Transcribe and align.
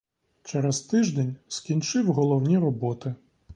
Через 0.43 0.81
тиждень 0.81 1.35
скінчив 1.47 2.05
головні 2.13 2.57
роботи. 2.57 3.15